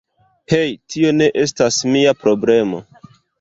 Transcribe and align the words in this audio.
Hej, 0.53 0.71
tio 0.93 1.11
ne 1.17 1.27
estas 1.43 1.79
mia 1.97 2.15
problemo 2.25 2.81